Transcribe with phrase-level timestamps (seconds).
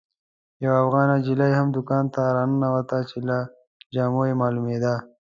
[0.65, 3.37] یوه افغانه نجلۍ هم دوکان ته راننوته چې له
[3.93, 4.95] جامو یې معلومېده.